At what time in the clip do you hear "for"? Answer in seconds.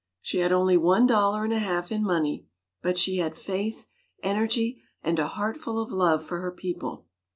6.25-6.39